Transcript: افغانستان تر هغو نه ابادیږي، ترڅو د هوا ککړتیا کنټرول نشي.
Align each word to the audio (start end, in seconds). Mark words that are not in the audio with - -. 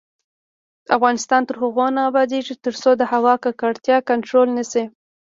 افغانستان 0.97 1.41
تر 1.49 1.55
هغو 1.63 1.85
نه 1.95 2.01
ابادیږي، 2.09 2.53
ترڅو 2.65 2.91
د 2.97 3.01
هوا 3.11 3.33
ککړتیا 3.43 3.97
کنټرول 4.09 4.47
نشي. 4.57 4.83